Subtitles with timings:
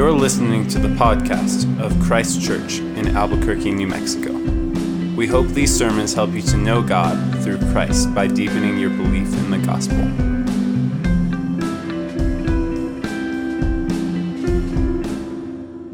[0.00, 4.32] You're listening to the podcast of Christ Church in Albuquerque, New Mexico.
[5.14, 9.30] We hope these sermons help you to know God through Christ by deepening your belief
[9.34, 9.98] in the gospel.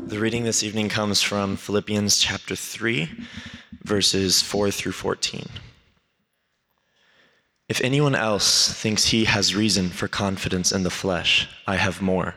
[0.07, 3.11] The reading this evening comes from Philippians chapter 3,
[3.83, 5.49] verses 4 through 14.
[7.69, 12.37] If anyone else thinks he has reason for confidence in the flesh, I have more.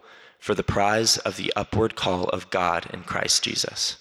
[0.41, 3.97] for the prize of the upward call of God in Christ Jesus.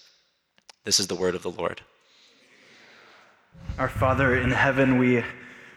[0.84, 1.83] This is the word of the Lord.
[3.78, 5.23] Our Father in heaven, we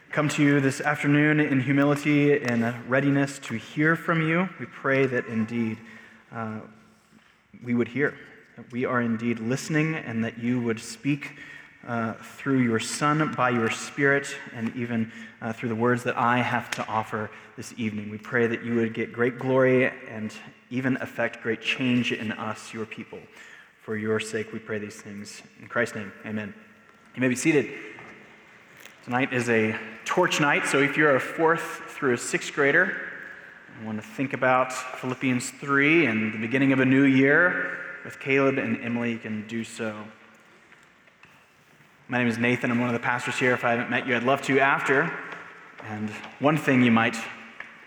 [0.10, 4.48] come to you this afternoon in humility and readiness to hear from you.
[4.58, 5.80] We pray that indeed
[6.32, 6.62] uh,
[7.62, 8.18] we would hear,
[8.56, 11.36] that we are indeed listening, and that you would speak
[11.88, 15.12] uh, through your Son, by your Spirit, and even
[15.42, 18.10] uh, through the words that I have to offer this evening.
[18.10, 20.34] We pray that you would get great glory and
[20.70, 23.20] even affect great change in us, your people.
[23.82, 25.42] For your sake, we pray these things.
[25.62, 26.54] In Christ's name, amen.
[27.16, 27.70] You may be seated.
[29.04, 32.96] Tonight is a torch night, so if you're a fourth through a sixth grader,
[33.82, 38.20] I want to think about Philippians 3 and the beginning of a new year with
[38.20, 39.96] Caleb and Emily, you can do so.
[42.14, 42.70] My name is Nathan.
[42.70, 43.54] I'm one of the pastors here.
[43.54, 45.12] If I haven't met you, I'd love to after.
[45.86, 47.18] And one thing you might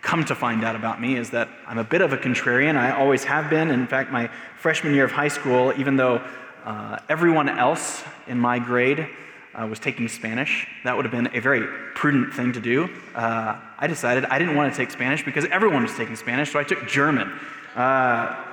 [0.02, 2.74] come to find out about me is that I'm a bit of a contrarian.
[2.74, 3.70] I always have been.
[3.70, 4.28] In fact, my
[4.58, 6.20] freshman year of high school, even though
[6.64, 9.08] uh, everyone else in my grade
[9.54, 12.90] uh, was taking Spanish, that would have been a very prudent thing to do.
[13.14, 16.58] Uh, I decided I didn't want to take Spanish because everyone was taking Spanish, so
[16.58, 17.30] I took German.
[17.76, 18.45] Uh,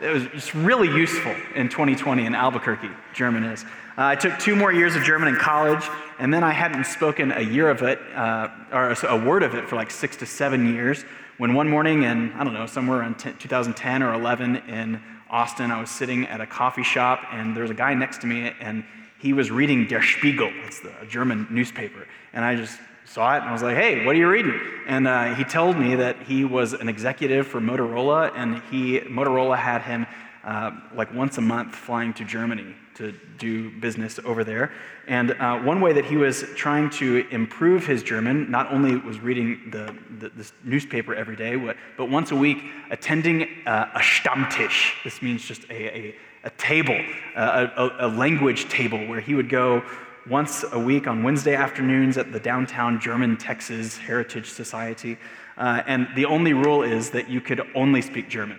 [0.00, 3.64] it was just really useful in 2020 in Albuquerque, German is.
[3.64, 5.84] Uh, I took two more years of German in college,
[6.18, 9.68] and then I hadn't spoken a year of it, uh, or a word of it,
[9.68, 11.04] for like six to seven years.
[11.38, 15.80] When one morning in, I don't know, somewhere around 2010 or 11 in Austin, I
[15.80, 18.84] was sitting at a coffee shop, and there was a guy next to me, and
[19.18, 22.06] he was reading Der Spiegel, it's the a German newspaper.
[22.32, 24.60] And I just saw it and I was like, hey, what are you reading?
[24.86, 29.56] And uh, he told me that he was an executive for Motorola, and he Motorola
[29.56, 30.06] had him
[30.44, 34.72] uh, like once a month flying to Germany to do business over there.
[35.06, 39.20] And uh, one way that he was trying to improve his German, not only was
[39.20, 41.56] reading the, the this newspaper every day,
[41.96, 42.58] but once a week
[42.90, 44.94] attending uh, a Stammtisch.
[45.04, 46.98] This means just a, a, a table,
[47.36, 49.82] a, a, language table, where he would go
[50.28, 55.18] once a week on Wednesday afternoons at the downtown German Texas Heritage Society.
[55.56, 58.58] Uh, and the only rule is that you could only speak German.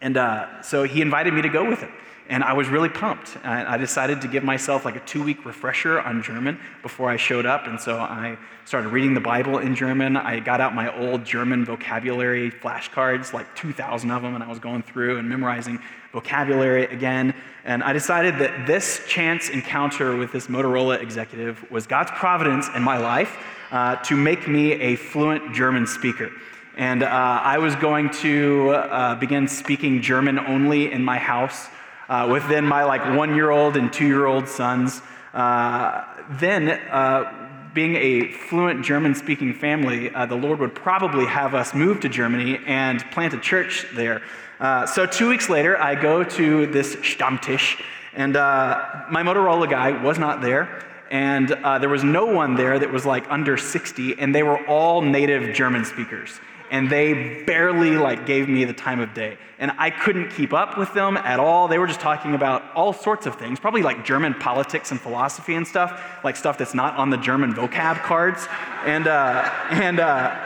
[0.00, 1.92] And uh, so he invited me to go with him.
[2.28, 3.36] And I was really pumped.
[3.44, 7.46] I decided to give myself like a two week refresher on German before I showed
[7.46, 7.66] up.
[7.66, 10.16] And so I started reading the Bible in German.
[10.16, 14.58] I got out my old German vocabulary flashcards, like 2,000 of them, and I was
[14.58, 15.78] going through and memorizing
[16.12, 17.32] vocabulary again.
[17.64, 22.82] And I decided that this chance encounter with this Motorola executive was God's providence in
[22.82, 23.36] my life
[23.70, 26.30] uh, to make me a fluent German speaker.
[26.76, 31.68] And uh, I was going to uh, begin speaking German only in my house
[32.08, 35.00] uh, within my like one year old and two year old sons.
[35.34, 41.54] Uh, then, uh, being a fluent German speaking family, uh, the Lord would probably have
[41.54, 44.22] us move to Germany and plant a church there.
[44.58, 47.78] Uh, so, two weeks later, I go to this Stammtisch,
[48.14, 50.82] and uh, my Motorola guy was not there.
[51.16, 54.62] And uh, there was no one there that was like under 60, and they were
[54.66, 56.28] all native German speakers.
[56.70, 59.38] And they barely like gave me the time of day.
[59.58, 61.68] And i couldn't keep up with them at all.
[61.68, 65.54] They were just talking about all sorts of things probably like german politics and philosophy
[65.54, 65.90] and stuff
[66.22, 68.46] like stuff that's not on the german vocab cards.
[68.84, 70.36] And uh, and uh,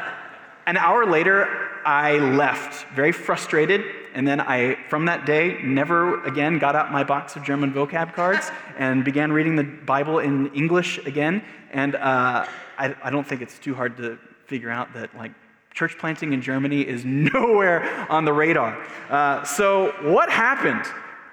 [0.66, 1.48] an hour later
[1.84, 3.82] i left very frustrated
[4.14, 8.12] and then i from that day never again got out my box of german vocab
[8.14, 11.42] cards and began reading the bible in english again
[11.72, 12.46] and uh,
[12.78, 15.32] I, I don't think it's too hard to figure out that like
[15.72, 18.82] Church planting in Germany is nowhere on the radar.
[19.08, 20.84] Uh, so, what happened?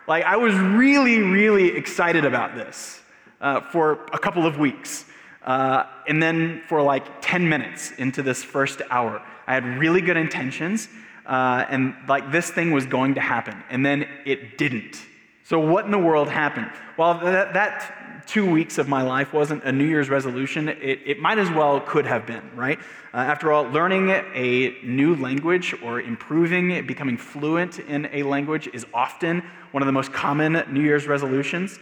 [0.07, 3.01] Like, I was really, really excited about this
[3.41, 5.05] uh, for a couple of weeks.
[5.43, 10.17] Uh, and then, for like 10 minutes into this first hour, I had really good
[10.17, 10.87] intentions,
[11.27, 13.61] uh, and like this thing was going to happen.
[13.69, 15.01] And then it didn't.
[15.43, 16.71] So, what in the world happened?
[16.97, 21.19] Well, that, that two weeks of my life wasn't a New Year's resolution, it, it
[21.19, 22.79] might as well could have been, right?
[23.13, 28.67] Uh, after all, learning a new language or improving, it, becoming fluent in a language
[28.73, 29.41] is often
[29.71, 31.79] one of the most common New Year's resolutions.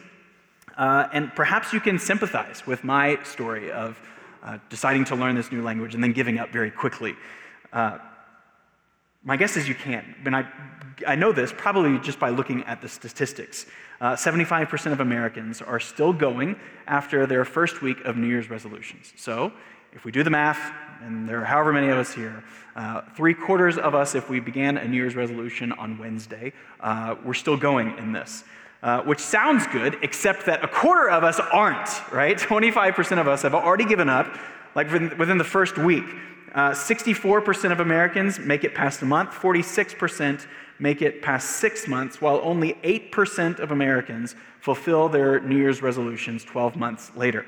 [0.77, 4.00] Uh, and perhaps you can sympathize with my story of
[4.44, 7.15] uh, deciding to learn this new language and then giving up very quickly.
[7.74, 7.97] Uh,
[9.25, 10.06] my guess is you can't.
[10.24, 10.48] And I,
[11.06, 13.66] I know this probably just by looking at the statistics.
[14.00, 16.56] Uh, 75% of Americans are still going
[16.88, 19.13] after their first week of New Year's resolutions.
[19.18, 19.51] So,
[19.94, 22.44] if we do the math, and there are however many of us here,
[22.75, 26.51] uh, three quarters of us, if we began a New Year's resolution on Wednesday,
[26.81, 28.44] uh, we're still going in this.
[28.83, 32.38] Uh, which sounds good, except that a quarter of us aren't, right?
[32.39, 34.38] 25% of us have already given up,
[34.75, 36.04] like within, within the first week.
[36.56, 40.48] Uh, 64% of Americans make it past a month, 46%
[40.80, 46.46] make it past six months, while only 8% of Americans fulfill their New Year's resolutions
[46.46, 47.46] 12 months later.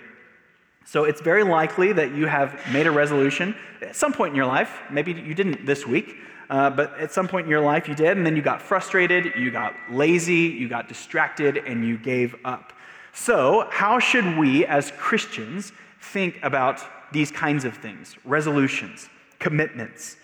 [0.86, 4.46] So it's very likely that you have made a resolution at some point in your
[4.46, 4.82] life.
[4.92, 6.18] Maybe you didn't this week,
[6.50, 9.34] uh, but at some point in your life you did, and then you got frustrated,
[9.38, 12.74] you got lazy, you got distracted, and you gave up.
[13.14, 16.82] So, how should we as Christians think about
[17.12, 19.10] these kinds of things resolutions,
[19.40, 20.18] commitments?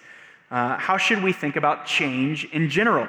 [0.52, 3.08] Uh, how should we think about change in general?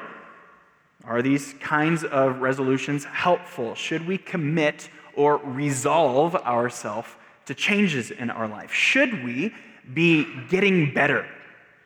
[1.04, 3.74] Are these kinds of resolutions helpful?
[3.74, 7.08] Should we commit or resolve ourselves
[7.46, 8.72] to changes in our life?
[8.72, 9.52] Should we
[9.92, 11.26] be getting better?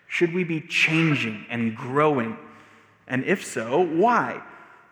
[0.07, 2.37] Should we be changing and growing?
[3.09, 4.41] And if so, why?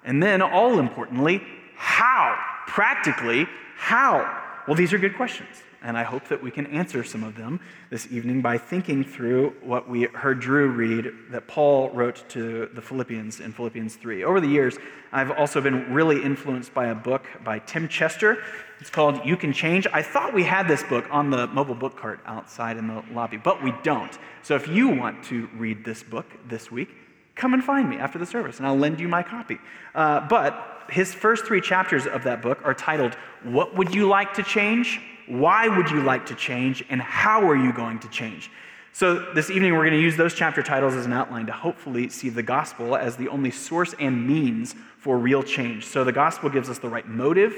[0.05, 1.43] And then, all importantly,
[1.77, 2.37] how?
[2.67, 3.47] Practically,
[3.77, 4.45] how?
[4.67, 5.63] Well, these are good questions.
[5.81, 7.61] And I hope that we can answer some of them
[7.91, 12.83] this evening by thinking through what we heard Drew read that Paul wrote to the
[12.83, 14.25] Philippians in Philippians 3.
[14.25, 14.77] Over the years,
[15.13, 18.43] I've also been really influenced by a book by Tim Chester.
[18.81, 19.87] It's called You Can Change.
[19.93, 23.37] I thought we had this book on the mobile book cart outside in the lobby,
[23.37, 24.19] but we don't.
[24.43, 26.89] So if you want to read this book this week,
[27.37, 29.59] come and find me after the service, and I'll lend you my copy.
[29.95, 34.35] Uh, but his first three chapters of that book are titled, What Would You Like
[34.35, 35.01] to Change?
[35.27, 36.85] Why would you like to change?
[36.89, 38.51] And how are you going to change?
[38.93, 42.09] So, this evening, we're going to use those chapter titles as an outline to hopefully
[42.09, 45.85] see the gospel as the only source and means for real change.
[45.85, 47.55] So, the gospel gives us the right motive,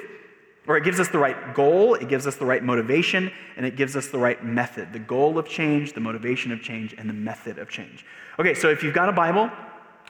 [0.67, 3.77] or it gives us the right goal, it gives us the right motivation, and it
[3.77, 7.15] gives us the right method the goal of change, the motivation of change, and the
[7.15, 8.05] method of change.
[8.41, 9.49] Okay, so if you've got a Bible,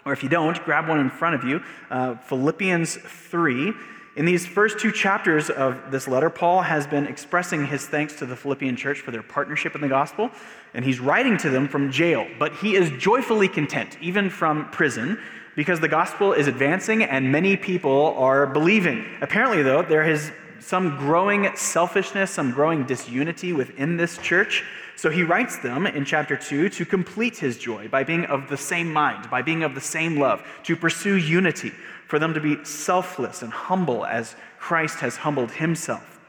[0.09, 1.63] or if you don't, grab one in front of you.
[1.91, 3.75] Uh, Philippians 3.
[4.17, 8.27] In these first two chapters of this letter, Paul has been expressing his thanks to
[8.27, 10.31] the Philippian church for their partnership in the gospel,
[10.73, 12.27] and he's writing to them from jail.
[12.39, 15.21] But he is joyfully content, even from prison,
[15.55, 19.05] because the gospel is advancing and many people are believing.
[19.21, 20.33] Apparently, though, there is
[20.69, 24.63] some growing selfishness, some growing disunity within this church.
[24.97, 28.59] So he writes them in chapter 2 to complete his joy by being of the
[28.59, 31.73] same mind, by being of the same love, to pursue unity,
[32.07, 36.21] for them to be selfless and humble as Christ has humbled himself.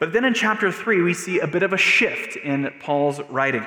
[0.00, 3.64] But then in chapter 3, we see a bit of a shift in Paul's writing.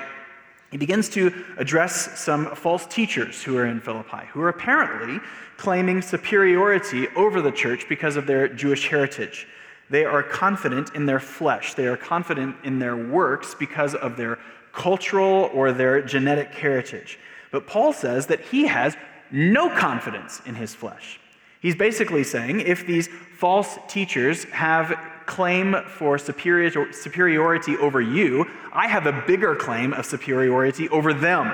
[0.70, 5.18] He begins to address some false teachers who are in Philippi, who are apparently
[5.56, 9.46] claiming superiority over the church because of their Jewish heritage.
[9.90, 14.38] They are confident in their flesh, they are confident in their works because of their
[14.72, 17.18] cultural or their genetic heritage.
[17.50, 18.96] But Paul says that he has
[19.32, 21.18] no confidence in his flesh.
[21.60, 29.06] He's basically saying if these false teachers have claim for superiority over you, I have
[29.06, 31.52] a bigger claim of superiority over them.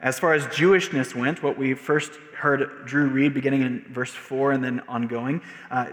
[0.00, 4.52] As far as Jewishness went, what we first heard Drew read beginning in verse 4
[4.52, 5.86] and then ongoing, uh,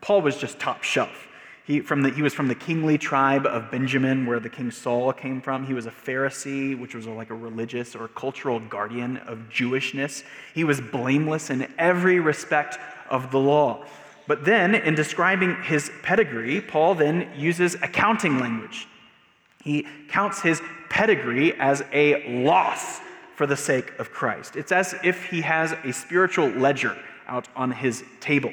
[0.00, 1.28] Paul was just top shelf.
[1.64, 5.12] He, from the, he was from the kingly tribe of Benjamin, where the king Saul
[5.12, 5.66] came from.
[5.66, 10.24] He was a Pharisee, which was like a religious or cultural guardian of Jewishness.
[10.54, 12.78] He was blameless in every respect
[13.08, 13.84] of the law.
[14.26, 18.88] But then, in describing his pedigree, Paul then uses accounting language.
[19.62, 23.00] He counts his pedigree as a loss
[23.36, 24.56] for the sake of Christ.
[24.56, 26.96] It's as if he has a spiritual ledger
[27.28, 28.52] out on his table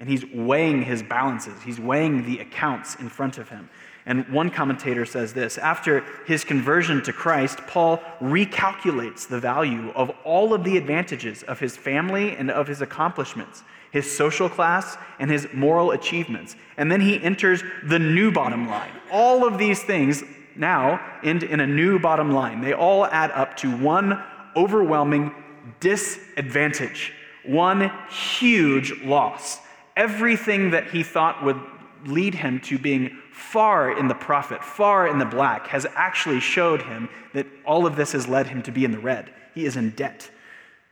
[0.00, 3.68] and he's weighing his balances, he's weighing the accounts in front of him.
[4.06, 10.10] And one commentator says this After his conversion to Christ, Paul recalculates the value of
[10.24, 15.30] all of the advantages of his family and of his accomplishments, his social class and
[15.30, 16.56] his moral achievements.
[16.78, 18.92] And then he enters the new bottom line.
[19.12, 20.24] All of these things
[20.56, 22.62] now end in a new bottom line.
[22.62, 24.22] They all add up to one
[24.56, 25.32] overwhelming
[25.78, 27.12] disadvantage,
[27.44, 29.58] one huge loss.
[29.96, 31.60] Everything that he thought would
[32.06, 36.82] lead him to being far in the profit, far in the black, has actually showed
[36.82, 39.32] him that all of this has led him to be in the red.
[39.54, 40.30] He is in debt.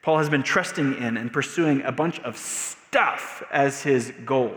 [0.03, 4.57] Paul has been trusting in and pursuing a bunch of stuff as his goal,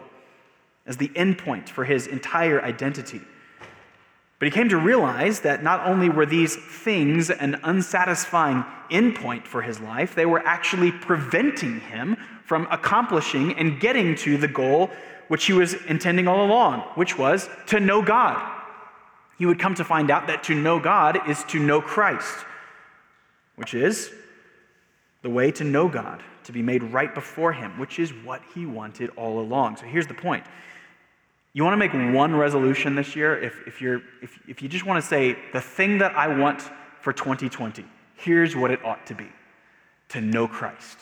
[0.85, 3.21] as the endpoint for his entire identity.
[4.41, 9.61] But he came to realize that not only were these things an unsatisfying endpoint for
[9.61, 14.89] his life, they were actually preventing him from accomplishing and getting to the goal
[15.27, 18.41] which he was intending all along, which was to know God.
[19.37, 22.43] He would come to find out that to know God is to know Christ,
[23.57, 24.11] which is
[25.21, 28.65] the way to know God, to be made right before him, which is what he
[28.65, 29.77] wanted all along.
[29.77, 30.43] So here's the point
[31.53, 33.41] you want to make one resolution this year?
[33.41, 36.61] If, if, you're, if, if you just want to say, the thing that I want
[37.01, 37.83] for 2020,
[38.15, 39.27] here's what it ought to be
[40.09, 40.97] to know Christ.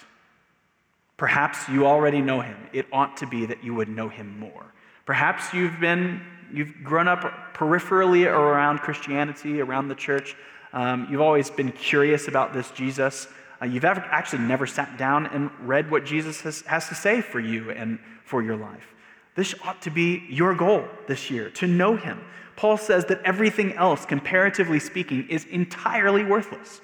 [1.18, 2.58] Perhaps you already know him.
[2.74, 4.66] It ought to be that you would know him more.
[5.06, 10.36] Perhaps you've been, you've grown up peripherally around Christianity, around the church.
[10.72, 13.28] Um, you've always been curious about this Jesus.
[13.62, 17.22] Uh, you've ever, actually never sat down and read what Jesus has, has to say
[17.22, 18.96] for you and for your life.
[19.36, 22.22] This ought to be your goal this year, to know him.
[22.56, 26.82] Paul says that everything else, comparatively speaking, is entirely worthless.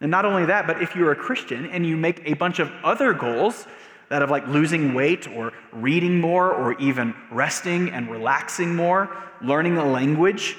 [0.00, 2.70] And not only that, but if you're a Christian and you make a bunch of
[2.84, 3.66] other goals,
[4.08, 9.78] that of like losing weight or reading more or even resting and relaxing more, learning
[9.78, 10.56] a language,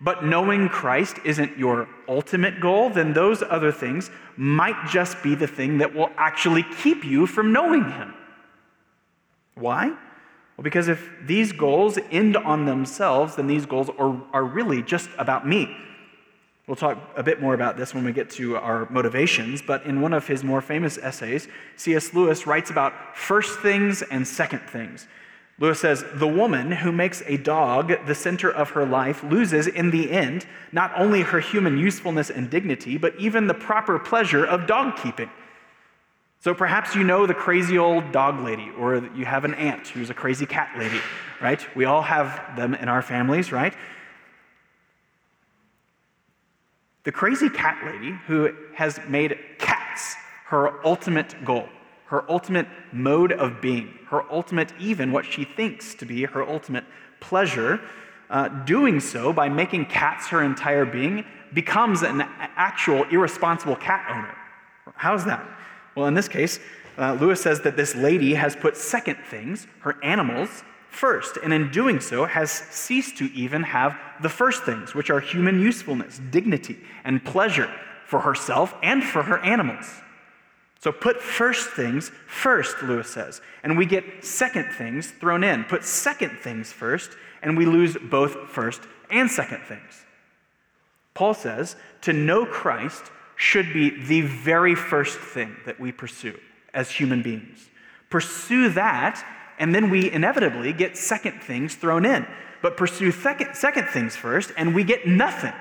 [0.00, 5.46] but knowing Christ isn't your ultimate goal, then those other things might just be the
[5.46, 8.14] thing that will actually keep you from knowing Him.
[9.54, 9.96] Why?
[10.56, 15.10] Well, because if these goals end on themselves, then these goals are, are really just
[15.18, 15.76] about me.
[16.66, 20.00] We'll talk a bit more about this when we get to our motivations, but in
[20.00, 21.46] one of his more famous essays,
[21.76, 22.14] C.S.
[22.14, 25.06] Lewis writes about first things and second things.
[25.58, 29.90] Lewis says, The woman who makes a dog the center of her life loses in
[29.90, 34.66] the end not only her human usefulness and dignity, but even the proper pleasure of
[34.66, 35.30] dog keeping.
[36.44, 40.10] So perhaps you know the crazy old dog lady, or you have an aunt who's
[40.10, 41.00] a crazy cat lady,
[41.40, 41.66] right?
[41.74, 43.72] We all have them in our families, right?
[47.04, 50.16] The crazy cat lady who has made cats
[50.48, 51.66] her ultimate goal,
[52.08, 56.84] her ultimate mode of being, her ultimate, even what she thinks to be her ultimate
[57.20, 57.80] pleasure,
[58.28, 61.24] uh, doing so by making cats her entire being,
[61.54, 64.36] becomes an actual irresponsible cat owner.
[64.94, 65.42] How's that?
[65.94, 66.58] Well, in this case,
[66.98, 71.70] uh, Lewis says that this lady has put second things, her animals, first, and in
[71.70, 76.78] doing so has ceased to even have the first things, which are human usefulness, dignity,
[77.04, 77.70] and pleasure
[78.06, 79.86] for herself and for her animals.
[80.80, 85.64] So put first things first, Lewis says, and we get second things thrown in.
[85.64, 90.04] Put second things first, and we lose both first and second things.
[91.14, 96.38] Paul says to know Christ should be the very first thing that we pursue
[96.72, 97.68] as human beings.
[98.10, 99.24] Pursue that,
[99.58, 102.26] and then we inevitably get second things thrown in.
[102.62, 105.52] But pursue second, second things first, and we get nothing.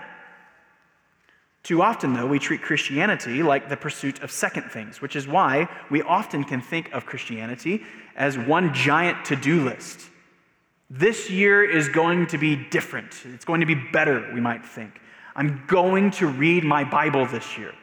[1.64, 5.70] Too often, though, we treat Christianity like the pursuit of second things, which is why
[5.90, 7.84] we often can think of Christianity
[8.16, 10.10] as one giant to do list.
[10.90, 13.24] This year is going to be different.
[13.34, 15.00] It's going to be better, we might think.
[15.36, 17.74] I'm going to read my Bible this year.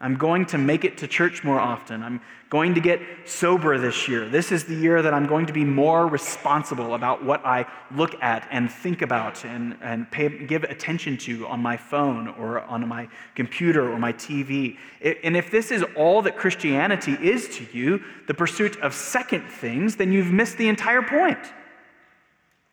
[0.00, 2.04] I'm going to make it to church more often.
[2.04, 4.28] I'm going to get sober this year.
[4.28, 8.14] This is the year that I'm going to be more responsible about what I look
[8.22, 12.86] at and think about and, and pay, give attention to on my phone or on
[12.86, 14.76] my computer or my TV.
[15.24, 19.96] And if this is all that Christianity is to you, the pursuit of second things,
[19.96, 21.40] then you've missed the entire point.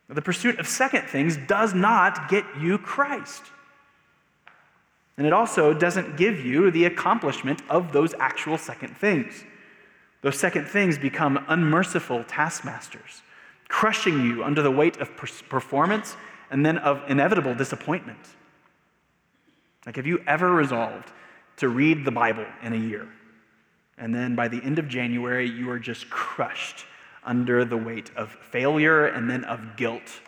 [0.08, 3.42] The pursuit of second things does not get you Christ.
[5.16, 9.44] And it also doesn't give you the accomplishment of those actual second things.
[10.22, 13.22] Those second things become unmerciful taskmasters,
[13.68, 16.16] crushing you under the weight of performance
[16.50, 18.18] and then of inevitable disappointment.
[19.86, 21.12] Like, have you ever resolved
[21.58, 23.08] to read the Bible in a year?
[23.98, 26.84] And then by the end of January, you are just crushed
[27.24, 30.20] under the weight of failure and then of guilt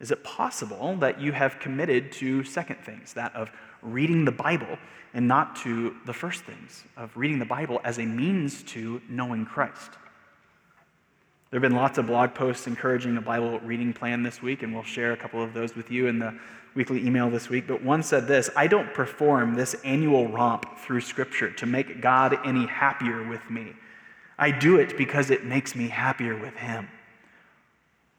[0.00, 3.50] is it possible that you have committed to second things, that of
[3.82, 4.78] reading the Bible,
[5.12, 9.44] and not to the first things, of reading the Bible as a means to knowing
[9.44, 9.90] Christ?
[11.50, 14.72] There have been lots of blog posts encouraging a Bible reading plan this week, and
[14.72, 16.38] we'll share a couple of those with you in the
[16.74, 17.66] weekly email this week.
[17.66, 22.38] But one said this I don't perform this annual romp through Scripture to make God
[22.44, 23.74] any happier with me.
[24.38, 26.88] I do it because it makes me happier with Him.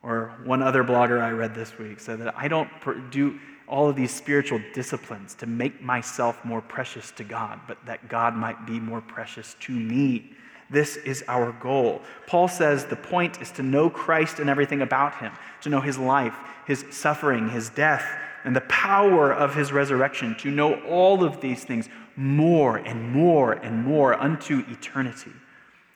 [0.03, 2.69] Or one other blogger I read this week said that I don't
[3.11, 8.09] do all of these spiritual disciplines to make myself more precious to God, but that
[8.09, 10.33] God might be more precious to me.
[10.69, 12.01] This is our goal.
[12.27, 15.97] Paul says the point is to know Christ and everything about him, to know his
[15.97, 18.05] life, his suffering, his death,
[18.43, 23.53] and the power of his resurrection, to know all of these things more and more
[23.53, 25.31] and more unto eternity.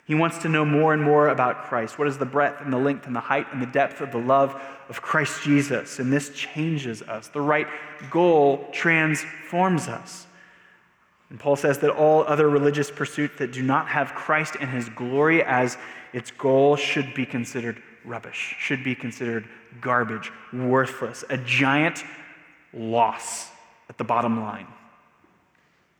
[0.06, 1.98] He wants to know more and more about Christ.
[1.98, 4.20] What is the breadth and the length and the height and the depth of the
[4.20, 5.98] love of Christ Jesus?
[5.98, 7.28] And this changes us.
[7.28, 7.68] The right
[8.12, 10.28] goal transforms us.
[11.32, 14.90] And Paul says that all other religious pursuits that do not have Christ and his
[14.90, 15.76] glory as
[16.14, 19.48] its goal should be considered rubbish, should be considered
[19.82, 22.04] garbage, worthless, a giant
[22.74, 23.50] loss
[23.90, 24.68] at the bottom line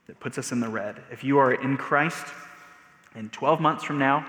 [0.06, 1.02] that puts us in the red.
[1.12, 2.28] If you are in Christ,
[3.16, 4.26] and 12 months from now,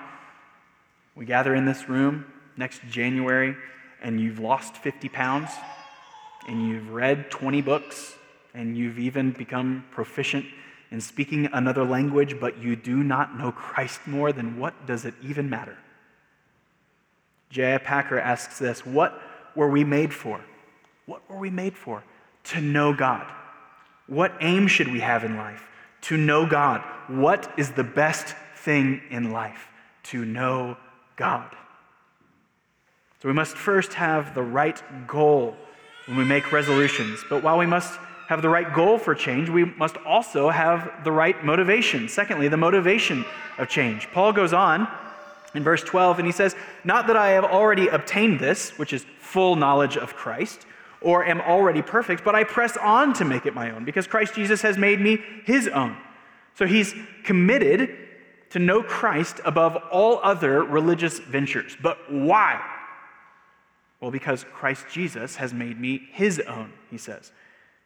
[1.14, 3.56] we gather in this room next January,
[4.02, 5.50] and you've lost 50 pounds,
[6.48, 8.16] and you've read 20 books,
[8.54, 10.44] and you've even become proficient
[10.90, 15.14] in speaking another language, but you do not know Christ more, then what does it
[15.22, 15.76] even matter?
[17.50, 17.78] J.I.
[17.78, 19.20] Packer asks this What
[19.54, 20.40] were we made for?
[21.06, 22.02] What were we made for?
[22.44, 23.26] To know God.
[24.06, 25.64] What aim should we have in life?
[26.02, 26.82] To know God.
[27.08, 28.34] What is the best
[28.66, 29.68] thing in life
[30.02, 30.76] to know
[31.14, 31.54] God.
[33.22, 35.56] So we must first have the right goal
[36.06, 37.24] when we make resolutions.
[37.30, 37.96] But while we must
[38.28, 42.08] have the right goal for change, we must also have the right motivation.
[42.08, 43.24] Secondly, the motivation
[43.56, 44.08] of change.
[44.12, 44.88] Paul goes on
[45.54, 49.06] in verse 12 and he says, Not that I have already obtained this, which is
[49.20, 50.66] full knowledge of Christ,
[51.00, 54.34] or am already perfect, but I press on to make it my own because Christ
[54.34, 55.96] Jesus has made me his own.
[56.54, 58.05] So he's committed
[58.50, 61.76] to know Christ above all other religious ventures.
[61.80, 62.60] But why?
[64.00, 67.32] Well, because Christ Jesus has made me his own, he says.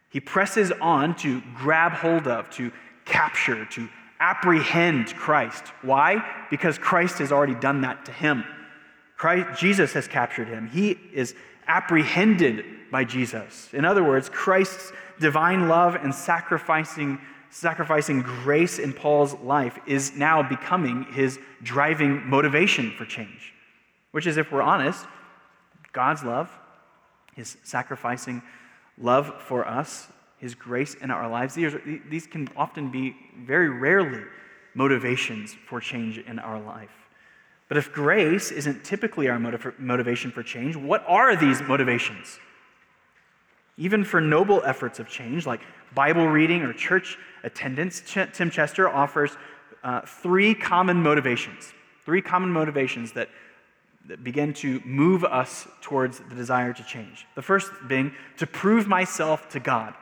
[0.09, 2.71] He presses on to grab hold of, to
[3.05, 3.87] capture, to
[4.19, 5.63] apprehend Christ.
[5.81, 6.23] Why?
[6.49, 8.43] Because Christ has already done that to him.
[9.17, 10.67] Christ, Jesus has captured him.
[10.67, 11.33] He is
[11.67, 13.69] apprehended by Jesus.
[13.73, 17.19] In other words, Christ's divine love and sacrificing
[17.51, 23.53] sacrificing grace in Paul's life is now becoming his driving motivation for change,
[24.11, 25.05] which is, if we're honest,
[25.91, 26.49] God's love,
[27.35, 28.41] his sacrificing
[28.97, 31.75] love for us, his grace in our lives, these,
[32.09, 34.23] these can often be very rarely
[34.73, 36.89] motivations for change in our life.
[37.67, 42.39] But if grace isn't typically our motiv- motivation for change, what are these motivations?
[43.77, 45.61] Even for noble efforts of change, like
[45.93, 49.31] Bible reading or church attendance, Ch- Tim Chester offers
[49.83, 51.73] uh, three common motivations.
[52.05, 53.29] Three common motivations that,
[54.07, 57.25] that begin to move us towards the desire to change.
[57.35, 59.93] The first being to prove myself to God.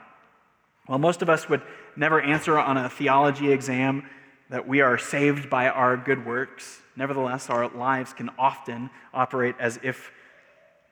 [0.85, 1.61] While most of us would
[1.95, 4.05] never answer on a theology exam
[4.49, 9.79] that we are saved by our good works, nevertheless, our lives can often operate as
[9.83, 10.11] if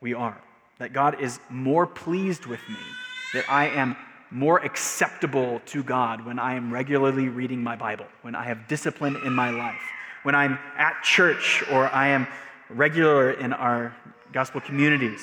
[0.00, 0.40] we are.
[0.78, 2.76] That God is more pleased with me,
[3.34, 3.96] that I am
[4.30, 9.16] more acceptable to God when I am regularly reading my Bible, when I have discipline
[9.24, 9.80] in my life,
[10.22, 12.26] when I'm at church or I am
[12.68, 13.96] regular in our
[14.32, 15.20] gospel communities,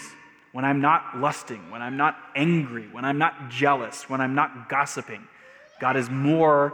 [0.52, 4.70] when I'm not lusting, when I'm not angry, when I'm not jealous, when I'm not
[4.70, 5.28] gossiping.
[5.80, 6.74] God is more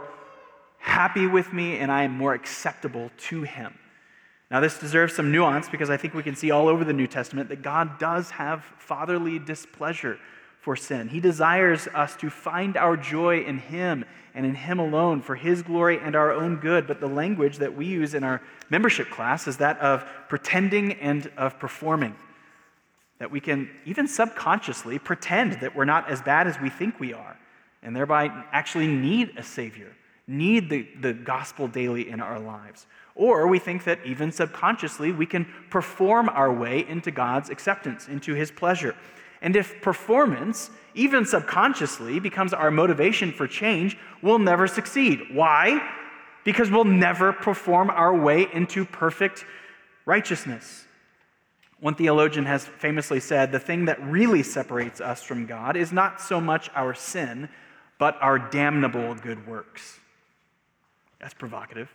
[0.78, 3.74] happy with me and I am more acceptable to him.
[4.50, 7.06] Now, this deserves some nuance because I think we can see all over the New
[7.06, 10.18] Testament that God does have fatherly displeasure
[10.62, 11.08] for sin.
[11.08, 15.60] He desires us to find our joy in Him and in Him alone for His
[15.60, 16.86] glory and our own good.
[16.86, 21.30] But the language that we use in our membership class is that of pretending and
[21.36, 22.14] of performing.
[23.18, 27.12] That we can, even subconsciously, pretend that we're not as bad as we think we
[27.12, 27.36] are,
[27.82, 29.92] and thereby actually need a Savior,
[30.28, 32.86] need the, the gospel daily in our lives.
[33.16, 38.34] Or we think that even subconsciously, we can perform our way into God's acceptance, into
[38.34, 38.94] His pleasure.
[39.42, 45.20] And if performance, even subconsciously, becomes our motivation for change, we'll never succeed.
[45.32, 45.86] Why?
[46.44, 49.44] Because we'll never perform our way into perfect
[50.06, 50.86] righteousness.
[51.80, 56.20] One theologian has famously said the thing that really separates us from God is not
[56.20, 57.48] so much our sin,
[57.98, 59.98] but our damnable good works.
[61.20, 61.90] That's provocative.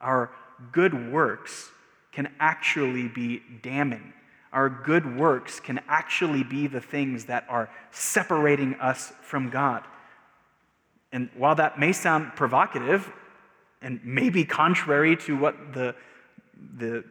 [0.00, 0.30] Our
[0.72, 1.70] good works
[2.12, 4.14] can actually be damning
[4.54, 9.82] our good works can actually be the things that are separating us from God.
[11.12, 13.12] And while that may sound provocative
[13.82, 15.94] and maybe contrary to what the,
[16.78, 17.04] the,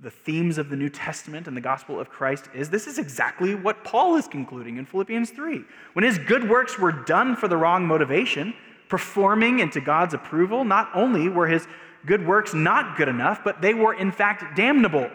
[0.00, 3.56] the themes of the New Testament and the gospel of Christ is, this is exactly
[3.56, 5.64] what Paul is concluding in Philippians 3.
[5.94, 8.54] When his good works were done for the wrong motivation,
[8.88, 11.66] performing into God's approval, not only were his
[12.06, 15.10] good works not good enough, but they were in fact damnable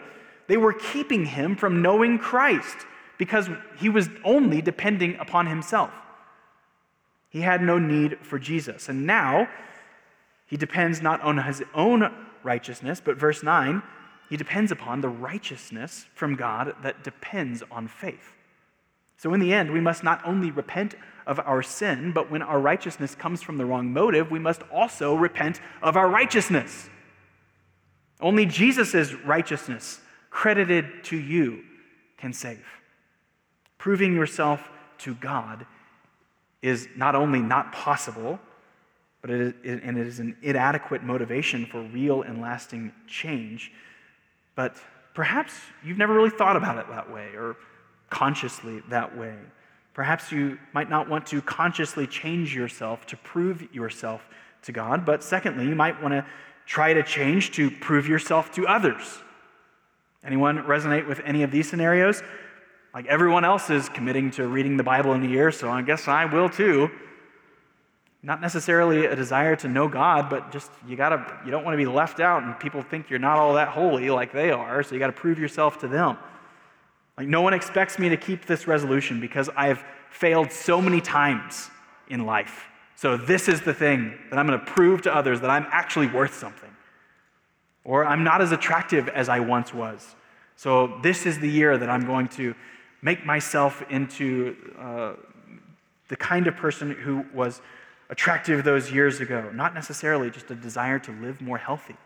[0.46, 2.86] they were keeping him from knowing Christ
[3.18, 5.90] because he was only depending upon himself.
[7.30, 8.88] He had no need for Jesus.
[8.88, 9.48] And now
[10.46, 13.82] he depends not on his own righteousness, but verse 9,
[14.28, 18.34] he depends upon the righteousness from God that depends on faith.
[19.16, 22.60] So, in the end, we must not only repent of our sin, but when our
[22.60, 26.90] righteousness comes from the wrong motive, we must also repent of our righteousness.
[28.20, 30.00] Only Jesus' righteousness
[30.34, 31.62] credited to you
[32.18, 32.66] can save.
[33.78, 34.68] Proving yourself
[34.98, 35.64] to God
[36.60, 38.40] is not only not possible,
[39.22, 43.70] but it is, and it is an inadequate motivation for real and lasting change.
[44.56, 44.76] But
[45.14, 47.56] perhaps you've never really thought about it that way or
[48.10, 49.36] consciously that way.
[49.94, 54.26] Perhaps you might not want to consciously change yourself to prove yourself
[54.62, 56.26] to God, but secondly, you might want to
[56.66, 59.20] try to change to prove yourself to others.
[60.24, 62.22] Anyone resonate with any of these scenarios?
[62.94, 66.08] Like everyone else is committing to reading the Bible in a year, so I guess
[66.08, 66.90] I will too.
[68.22, 71.76] Not necessarily a desire to know God, but just you gotta you don't want to
[71.76, 74.94] be left out and people think you're not all that holy like they are, so
[74.94, 76.16] you gotta prove yourself to them.
[77.18, 81.68] Like no one expects me to keep this resolution because I've failed so many times
[82.08, 82.66] in life.
[82.96, 86.34] So this is the thing that I'm gonna prove to others that I'm actually worth
[86.34, 86.73] something.
[87.84, 90.14] Or I'm not as attractive as I once was.
[90.56, 92.54] So this is the year that I'm going to
[93.02, 95.12] make myself into uh,
[96.08, 97.60] the kind of person who was
[98.08, 101.96] attractive those years ago, not necessarily just a desire to live more healthy.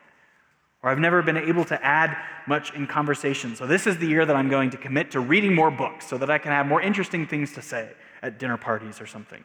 [0.83, 3.57] Or I've never been able to add much in conversation.
[3.57, 6.19] So this is the year that I'm going to commit to reading more books so
[6.19, 7.91] that I can have more interesting things to say
[8.23, 9.45] at dinner parties or something.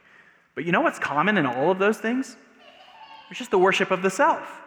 [0.56, 2.38] But you know what's common in all of those things?
[3.30, 4.63] It's just the worship of the self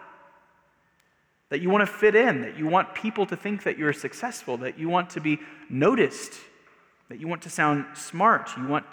[1.48, 4.56] that you want to fit in, that you want people to think that you're successful,
[4.58, 5.38] that you want to be
[5.70, 6.34] noticed,
[7.08, 8.86] that you want to sound smart, you want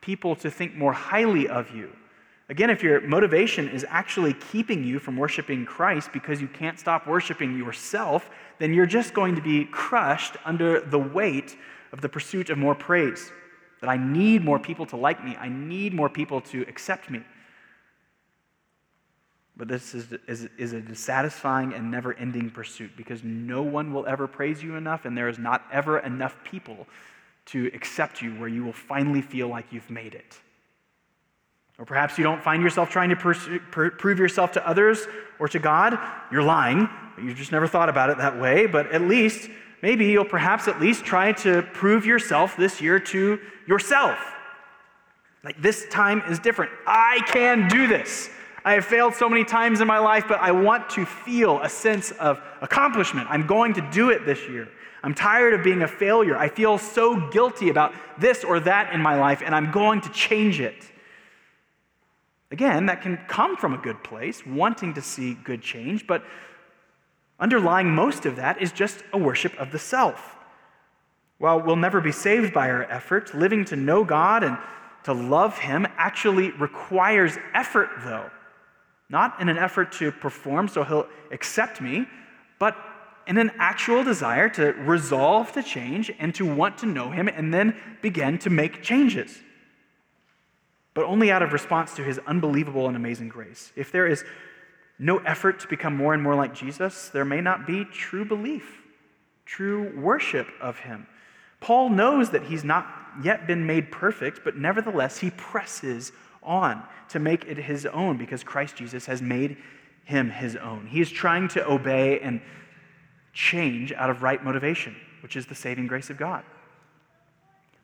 [0.00, 1.90] people to think more highly of you.
[2.48, 7.06] Again, if your motivation is actually keeping you from worshiping Christ because you can't stop
[7.06, 11.56] worshiping yourself, then you're just going to be crushed under the weight
[11.92, 13.30] of the pursuit of more praise.
[13.80, 17.22] That I need more people to like me, I need more people to accept me.
[19.56, 24.06] But this is, is, is a dissatisfying and never ending pursuit because no one will
[24.06, 26.86] ever praise you enough, and there is not ever enough people
[27.46, 30.38] to accept you where you will finally feel like you've made it.
[31.78, 35.06] Or perhaps you don't find yourself trying to pr- prove yourself to others
[35.38, 35.98] or to God.
[36.30, 36.88] You're lying.
[37.18, 38.66] You just never thought about it that way.
[38.66, 39.50] But at least,
[39.82, 44.18] maybe you'll perhaps at least try to prove yourself this year to yourself.
[45.42, 46.70] Like this time is different.
[46.86, 48.30] I can do this.
[48.64, 51.68] I have failed so many times in my life, but I want to feel a
[51.68, 53.26] sense of accomplishment.
[53.28, 54.68] I'm going to do it this year.
[55.02, 56.36] I'm tired of being a failure.
[56.36, 60.08] I feel so guilty about this or that in my life, and I'm going to
[60.10, 60.90] change it.
[62.52, 66.22] Again, that can come from a good place, wanting to see good change, but
[67.40, 70.36] underlying most of that is just a worship of the self.
[71.38, 74.56] While we'll never be saved by our efforts, living to know God and
[75.02, 78.30] to love Him actually requires effort, though.
[79.12, 82.06] Not in an effort to perform so He'll accept me,
[82.58, 82.76] but
[83.26, 87.52] in an actual desire to resolve to change and to want to know Him and
[87.52, 89.38] then begin to make changes.
[90.94, 93.70] But only out of response to His unbelievable and amazing grace.
[93.76, 94.24] If there is
[94.98, 98.80] no effort to become more and more like Jesus, there may not be true belief,
[99.44, 101.06] true worship of Him.
[101.62, 102.86] Paul knows that he's not
[103.22, 106.10] yet been made perfect, but nevertheless, he presses
[106.42, 109.56] on to make it his own because Christ Jesus has made
[110.04, 110.86] him his own.
[110.86, 112.40] He is trying to obey and
[113.32, 116.44] change out of right motivation, which is the saving grace of God.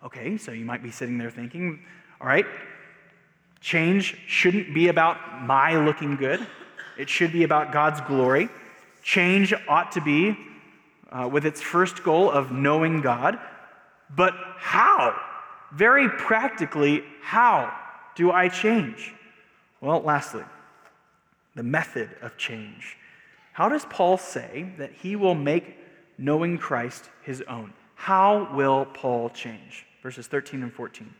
[0.04, 1.80] Okay, so you might be sitting there thinking,
[2.20, 2.46] all right,
[3.60, 6.46] change shouldn't be about my looking good,
[6.96, 8.48] it should be about God's glory.
[9.02, 10.36] Change ought to be
[11.10, 13.38] uh, with its first goal of knowing God.
[14.14, 15.18] But how?
[15.72, 17.72] Very practically, how
[18.18, 19.14] do I change?
[19.80, 20.42] Well, lastly,
[21.54, 22.96] the method of change.
[23.52, 25.76] How does Paul say that he will make
[26.18, 27.72] knowing Christ his own?
[27.94, 29.86] How will Paul change?
[30.02, 31.14] Verses 13 and 14.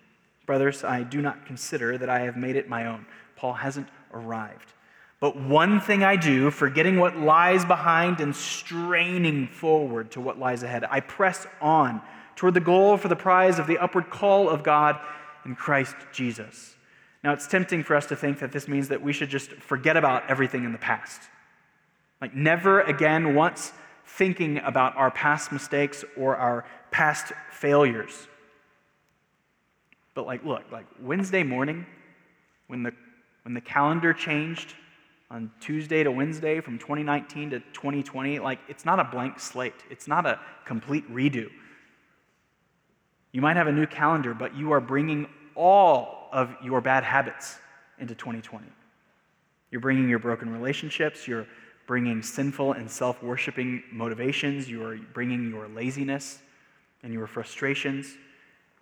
[0.45, 3.07] Brothers, I do not consider that I have made it my own.
[3.37, 4.73] Paul hasn't arrived.
[5.21, 10.65] But one thing I do, forgetting what lies behind and straining forward to what lies
[10.65, 12.03] ahead, I press on
[12.35, 14.99] toward the goal for the prize of the upward call of God
[15.45, 16.75] in Christ Jesus.
[17.24, 19.96] Now, it's tempting for us to think that this means that we should just forget
[19.96, 21.20] about everything in the past.
[22.20, 23.72] Like, never again once
[24.07, 28.28] thinking about our past mistakes or our past failures.
[30.14, 31.87] But, like, look, like Wednesday morning,
[32.68, 32.92] when the,
[33.42, 34.74] when the calendar changed
[35.31, 40.09] on Tuesday to Wednesday from 2019 to 2020, like, it's not a blank slate, it's
[40.09, 41.50] not a complete redo.
[43.33, 47.59] You might have a new calendar, but you are bringing all of your bad habits
[47.99, 48.67] into 2020.
[49.71, 51.47] You're bringing your broken relationships, you're
[51.87, 56.41] bringing sinful and self worshiping motivations, you are bringing your laziness
[57.03, 58.07] and your frustrations.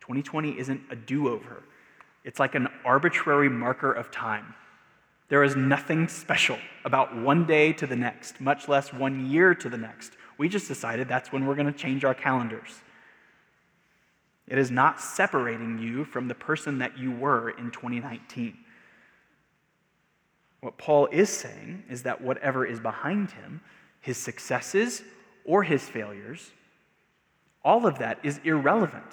[0.00, 1.62] 2020 isn't a do over,
[2.24, 4.54] it's like an arbitrary marker of time.
[5.28, 9.68] There is nothing special about one day to the next, much less one year to
[9.68, 10.12] the next.
[10.38, 12.80] We just decided that's when we're going to change our calendars.
[14.48, 18.56] It is not separating you from the person that you were in 2019.
[20.60, 23.60] What Paul is saying is that whatever is behind him,
[24.00, 25.02] his successes
[25.44, 26.52] or his failures,
[27.64, 29.04] all of that is irrelevant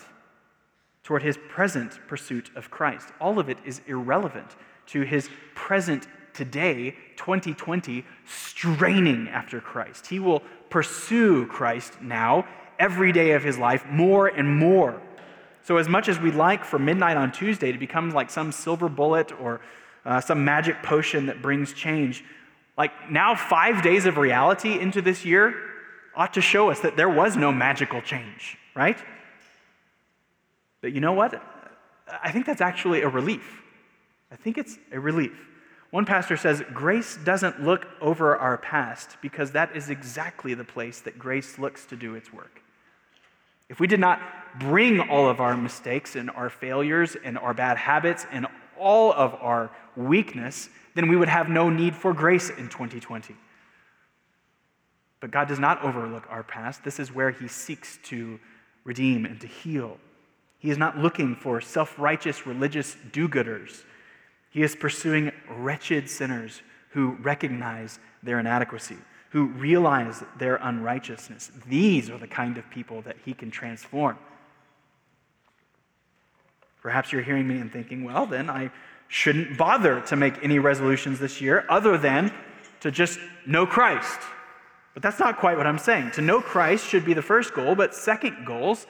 [1.03, 3.09] toward his present pursuit of Christ.
[3.19, 4.55] All of it is irrelevant
[4.87, 10.07] to his present today, 2020, straining after Christ.
[10.07, 12.47] He will pursue Christ now,
[12.79, 15.01] every day of his life, more and more.
[15.63, 18.89] So, as much as we'd like for midnight on Tuesday to become like some silver
[18.89, 19.61] bullet or
[20.05, 22.23] uh, some magic potion that brings change.
[22.77, 25.55] Like now, five days of reality into this year
[26.15, 28.97] ought to show us that there was no magical change, right?
[30.81, 31.41] But you know what?
[32.21, 33.61] I think that's actually a relief.
[34.31, 35.47] I think it's a relief.
[35.91, 40.99] One pastor says, Grace doesn't look over our past because that is exactly the place
[41.01, 42.61] that grace looks to do its work.
[43.69, 44.19] If we did not
[44.59, 48.47] bring all of our mistakes and our failures and our bad habits and
[48.79, 53.35] all of our weakness, then we would have no need for grace in 2020.
[55.19, 56.83] But God does not overlook our past.
[56.83, 58.39] This is where He seeks to
[58.83, 59.97] redeem and to heal.
[60.59, 63.83] He is not looking for self righteous religious do gooders.
[64.49, 68.97] He is pursuing wretched sinners who recognize their inadequacy,
[69.31, 71.51] who realize their unrighteousness.
[71.67, 74.17] These are the kind of people that He can transform.
[76.83, 78.69] Perhaps you're hearing me and thinking, well, then I
[79.07, 82.31] shouldn't bother to make any resolutions this year other than
[82.81, 84.19] to just know Christ.
[84.93, 86.11] But that's not quite what I'm saying.
[86.11, 88.85] To know Christ should be the first goal, but second goals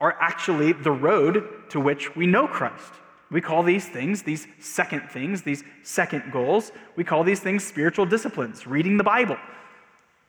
[0.00, 2.94] are actually the road to which we know Christ.
[3.30, 8.06] We call these things, these second things, these second goals, we call these things spiritual
[8.06, 9.36] disciplines reading the Bible,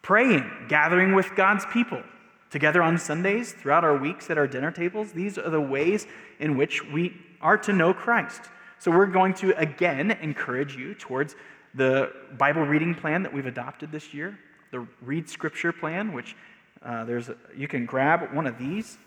[0.02, 2.04] praying, gathering with God's people,
[2.52, 5.14] together on Sundays, throughout our weeks at our dinner tables.
[5.14, 6.06] These are the ways
[6.40, 8.42] in which we are to know Christ.
[8.78, 11.36] So we're going to again encourage you towards
[11.74, 14.38] the Bible reading plan that we've adopted this year,
[14.72, 16.36] the Read Scripture plan, which
[16.84, 18.98] uh, there's a, you can grab one of these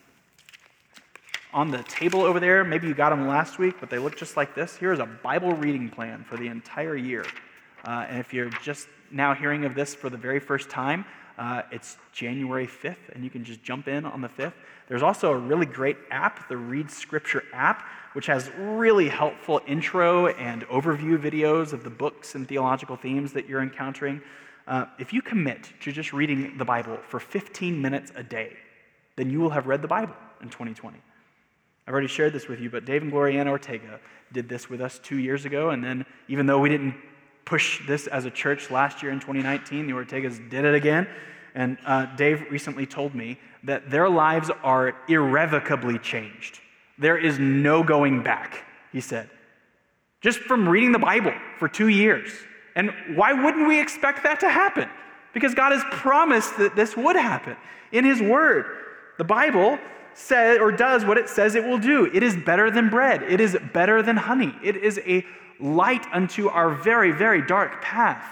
[1.52, 2.64] on the table over there.
[2.64, 4.76] Maybe you got them last week, but they look just like this.
[4.76, 7.24] Here is a Bible reading plan for the entire year.
[7.85, 11.04] Uh, and if you're just now hearing of this for the very first time,
[11.37, 14.53] Uh, it's January 5th, and you can just jump in on the 5th.
[14.88, 20.29] There's also a really great app, the Read Scripture app, which has really helpful intro
[20.29, 24.20] and overview videos of the books and theological themes that you're encountering.
[24.68, 28.57] Uh, if you commit to just reading the Bible for 15 minutes a day,
[29.16, 30.97] then you will have read the Bible in 2020.
[31.87, 34.01] I've already shared this with you, but Dave and Gloriana Ortega
[34.33, 35.70] did this with us two years ago.
[35.70, 36.94] And then, even though we didn't
[37.44, 41.07] push this as a church last year in 2019, the Ortegas did it again.
[41.54, 46.61] And uh, Dave recently told me that their lives are irrevocably changed.
[46.98, 49.28] There is no going back, he said,
[50.20, 52.30] just from reading the Bible for two years.
[52.76, 54.88] And why wouldn't we expect that to happen?
[55.33, 57.57] Because God has promised that this would happen
[57.92, 58.66] in His Word.
[59.18, 59.78] The Bible
[60.14, 62.07] says or does what it says it will do.
[62.07, 65.24] It is better than bread, it is better than honey, it is a
[65.61, 68.25] light unto our very, very dark path.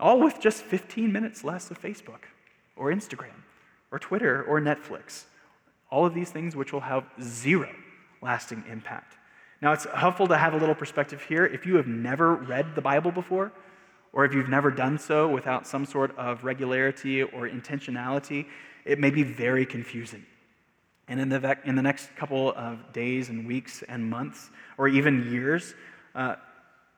[0.00, 2.24] All with just 15 minutes less of Facebook
[2.76, 3.42] or Instagram
[3.90, 5.24] or Twitter or Netflix.
[5.90, 7.70] All of these things which will have zero
[8.20, 9.16] lasting impact.
[9.60, 11.46] Now, it's helpful to have a little perspective here.
[11.46, 13.52] If you have never read the Bible before,
[14.12, 18.46] or if you've never done so without some sort of regularity or intentionality,
[18.84, 20.26] it may be very confusing.
[21.08, 25.30] And in the, in the next couple of days and weeks and months, or even
[25.30, 25.74] years,
[26.14, 26.36] uh,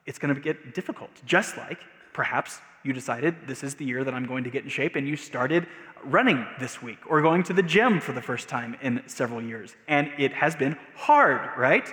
[0.06, 1.10] it's going to get difficult.
[1.24, 1.78] Just like
[2.12, 5.08] perhaps you decided this is the year that I'm going to get in shape, and
[5.08, 5.66] you started
[6.04, 9.74] running this week or going to the gym for the first time in several years.
[9.88, 11.88] And it has been hard, right?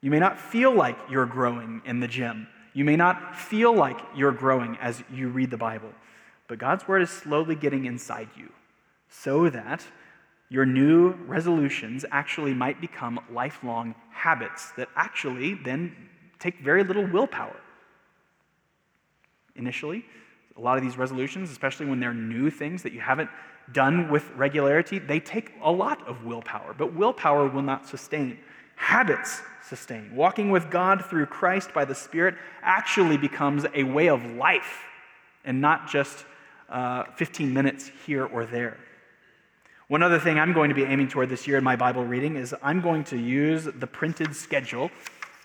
[0.00, 2.46] You may not feel like you're growing in the gym.
[2.72, 5.92] You may not feel like you're growing as you read the Bible.
[6.46, 8.50] But God's word is slowly getting inside you
[9.08, 9.84] so that
[10.50, 15.94] your new resolutions actually might become lifelong habits that actually then
[16.38, 17.56] take very little willpower.
[19.56, 20.04] Initially,
[20.56, 23.30] a lot of these resolutions, especially when they're new things that you haven't
[23.72, 28.38] done with regularity, they take a lot of willpower, but willpower will not sustain.
[28.76, 30.14] Habits sustain.
[30.14, 34.84] Walking with God through Christ by the Spirit actually becomes a way of life
[35.44, 36.24] and not just
[36.68, 38.78] uh, 15 minutes here or there.
[39.88, 42.36] One other thing I'm going to be aiming toward this year in my Bible reading
[42.36, 44.90] is I'm going to use the printed schedule.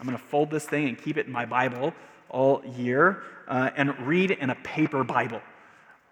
[0.02, 1.94] I'm going to fold this thing and keep it in my Bible
[2.28, 5.40] all year uh, and read in a paper Bible.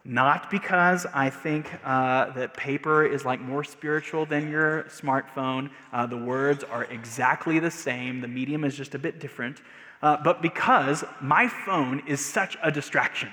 [0.05, 5.69] Not because I think uh, that paper is like more spiritual than your smartphone.
[5.91, 9.61] Uh, the words are exactly the same, the medium is just a bit different.
[10.01, 13.27] Uh, but because my phone is such a distraction.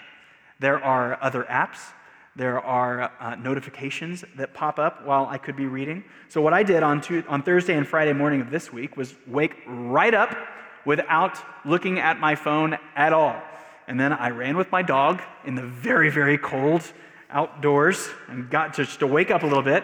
[0.58, 1.92] There are other apps.
[2.38, 6.04] There are uh, notifications that pop up while I could be reading.
[6.28, 9.12] So, what I did on, two, on Thursday and Friday morning of this week was
[9.26, 10.36] wake right up
[10.84, 13.42] without looking at my phone at all.
[13.88, 16.84] And then I ran with my dog in the very, very cold
[17.28, 19.82] outdoors and got just to wake up a little bit.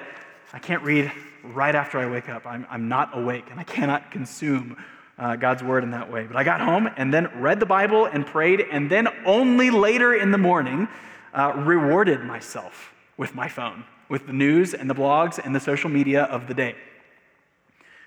[0.52, 1.10] I can't read
[1.42, 2.46] right after I wake up.
[2.46, 4.76] I'm, I'm not awake and I cannot consume
[5.18, 6.24] uh, God's word in that way.
[6.28, 10.14] But I got home and then read the Bible and prayed, and then only later
[10.14, 10.86] in the morning
[11.34, 15.90] uh, rewarded myself with my phone, with the news and the blogs and the social
[15.90, 16.74] media of the day.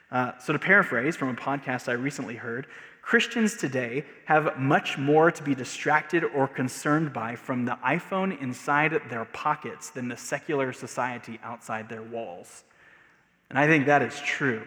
[0.10, 2.68] Uh, so, to paraphrase from a podcast I recently heard,
[3.02, 9.00] Christians today have much more to be distracted or concerned by from the iPhone inside
[9.10, 12.64] their pockets than the secular society outside their walls.
[13.50, 14.62] And I think that is true.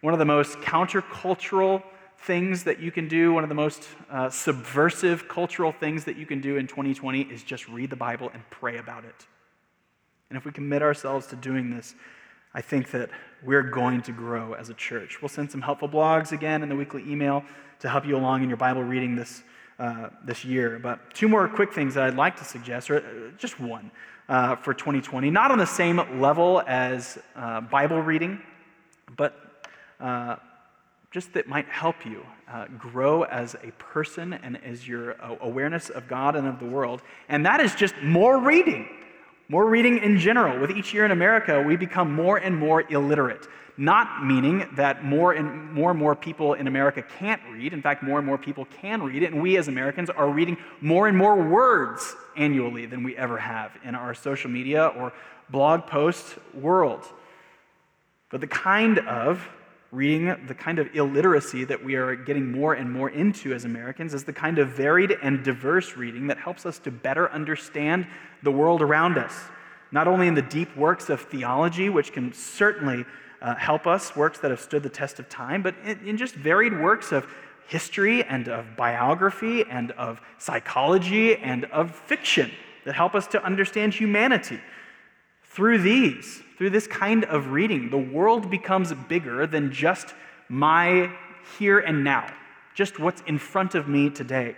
[0.00, 1.82] One of the most countercultural
[2.20, 6.26] things that you can do, one of the most uh, subversive cultural things that you
[6.26, 9.26] can do in 2020 is just read the Bible and pray about it.
[10.28, 11.94] And if we commit ourselves to doing this,
[12.54, 13.10] I think that
[13.42, 15.22] we're going to grow as a church.
[15.22, 17.44] We'll send some helpful blogs again in the weekly email
[17.80, 19.42] to help you along in your Bible reading this,
[19.78, 20.78] uh, this year.
[20.82, 23.90] But two more quick things that I'd like to suggest, or uh, just one
[24.28, 28.40] uh, for 2020, not on the same level as uh, Bible reading,
[29.16, 29.64] but
[30.00, 30.36] uh,
[31.10, 35.88] just that might help you uh, grow as a person and as your uh, awareness
[35.88, 37.02] of God and of the world.
[37.28, 38.88] And that is just more reading,
[39.48, 40.60] more reading in general.
[40.60, 43.46] With each year in America, we become more and more illiterate.
[43.78, 47.72] Not meaning that more and more and more people in America can't read.
[47.72, 50.56] In fact, more and more people can read, it, and we as Americans are reading
[50.80, 55.12] more and more words annually than we ever have in our social media or
[55.48, 57.04] blog post world.
[58.30, 59.48] But the kind of
[59.90, 64.12] reading the kind of illiteracy that we are getting more and more into as Americans
[64.12, 68.06] is the kind of varied and diverse reading that helps us to better understand
[68.42, 69.34] the world around us.
[69.90, 73.06] Not only in the deep works of theology, which can certainly
[73.40, 76.34] uh, help us, works that have stood the test of time, but in, in just
[76.34, 77.26] varied works of
[77.66, 82.50] history and of biography and of psychology and of fiction
[82.84, 84.60] that help us to understand humanity.
[85.44, 90.12] Through these, through this kind of reading, the world becomes bigger than just
[90.48, 91.10] my
[91.56, 92.26] here and now,
[92.74, 94.56] just what's in front of me today.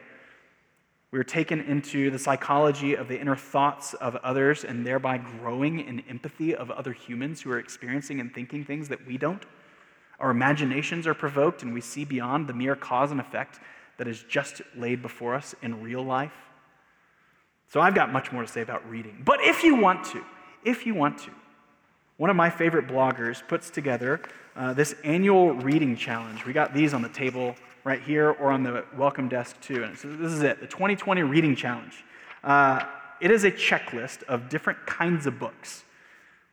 [1.12, 6.00] We're taken into the psychology of the inner thoughts of others and thereby growing in
[6.08, 9.44] empathy of other humans who are experiencing and thinking things that we don't.
[10.20, 13.60] Our imaginations are provoked and we see beyond the mere cause and effect
[13.98, 16.32] that is just laid before us in real life.
[17.68, 19.20] So I've got much more to say about reading.
[19.22, 20.24] But if you want to,
[20.64, 21.30] if you want to,
[22.20, 24.20] one of my favorite bloggers puts together
[24.54, 26.44] uh, this annual reading challenge.
[26.44, 29.84] We got these on the table right here or on the welcome desk too.
[29.84, 31.94] And so this is it, the 2020 Reading Challenge.
[32.44, 32.84] Uh,
[33.22, 35.84] it is a checklist of different kinds of books.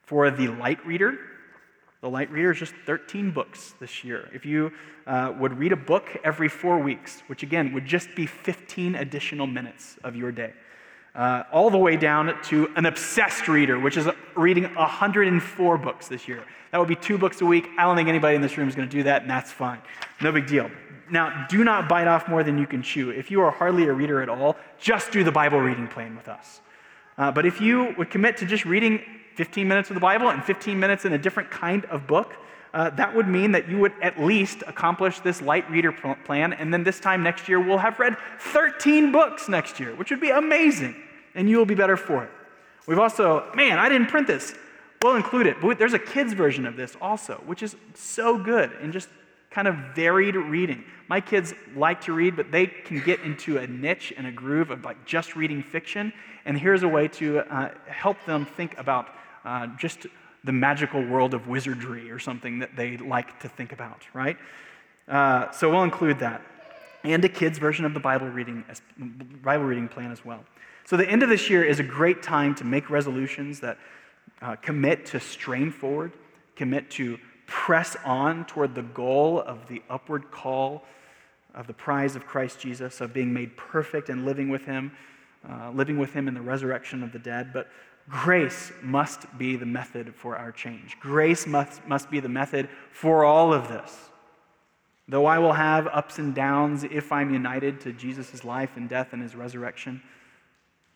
[0.04, 1.20] For the light reader,
[2.00, 4.30] the light reader is just 13 books this year.
[4.34, 4.72] If you
[5.06, 9.48] uh, would read a book every four weeks, which again would just be 15 additional
[9.48, 10.54] minutes of your day,
[11.18, 16.28] uh, all the way down to an obsessed reader, which is reading 104 books this
[16.28, 16.44] year.
[16.72, 17.68] That would be two books a week.
[17.78, 19.80] I don't think anybody in this room is going to do that, and that's fine.
[20.22, 20.70] No big deal.
[21.10, 23.10] Now, do not bite off more than you can chew.
[23.10, 26.28] If you are hardly a reader at all, just do the Bible reading plan with
[26.28, 26.62] us.
[27.18, 29.02] Uh, but if you would commit to just reading
[29.36, 32.34] 15 minutes of the Bible and 15 minutes in a different kind of book,
[32.74, 35.92] uh, that would mean that you would at least accomplish this light reader
[36.26, 36.54] plan.
[36.54, 40.22] And then this time next year, we'll have read 13 books next year, which would
[40.22, 40.96] be amazing.
[41.38, 42.30] And you will be better for it.
[42.88, 44.54] We've also, man, I didn't print this.
[45.02, 45.62] We'll include it.
[45.62, 49.08] But there's a kids' version of this also, which is so good and just
[49.52, 50.84] kind of varied reading.
[51.08, 54.72] My kids like to read, but they can get into a niche and a groove
[54.72, 56.12] of like just reading fiction.
[56.46, 59.08] And here's a way to uh, help them think about
[59.46, 60.08] uh, just
[60.44, 64.38] the magical world of wizardry or something that they like to think about, right?
[65.08, 66.42] Uh, so we'll include that.
[67.04, 68.66] And a kid's version of the Bible reading,
[69.44, 70.44] Bible reading plan as well.
[70.88, 73.78] So the end of this year is a great time to make resolutions that
[74.42, 76.14] uh, commit to strain forward,
[76.56, 80.86] commit to press on toward the goal of the upward call
[81.54, 84.94] of the prize of Christ Jesus, of being made perfect and living with Him,
[85.50, 87.52] uh, living with Him in the resurrection of the dead.
[87.52, 87.68] But
[88.08, 90.98] grace must be the method for our change.
[91.02, 94.10] Grace must, must be the method for all of this.
[95.10, 99.12] Though I will have ups and downs if I'm united to Jesus' life and death
[99.12, 100.02] and His resurrection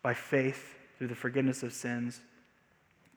[0.01, 2.21] by faith through the forgiveness of sins,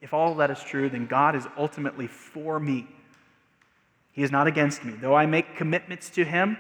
[0.01, 2.89] if all that is true, then God is ultimately for me
[4.15, 4.93] he is not against me.
[4.93, 6.57] Though I make commitments to him,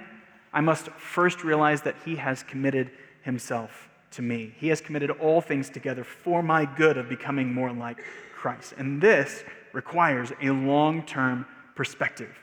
[0.53, 2.91] I must first realize that he has committed
[3.23, 4.53] himself to me.
[4.59, 8.03] He has committed all things together for my good of becoming more like
[8.35, 8.75] Christ.
[8.77, 11.47] And this requires a long term
[11.77, 12.37] perspective,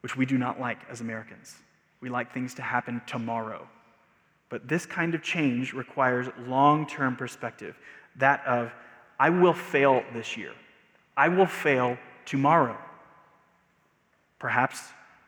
[0.00, 1.54] which we do not like as Americans.
[2.00, 3.68] We like things to happen tomorrow.
[4.48, 7.76] But this kind of change requires long term perspective
[8.16, 8.72] that of,
[9.18, 10.52] I will fail this year,
[11.16, 12.76] I will fail tomorrow.
[14.38, 14.80] Perhaps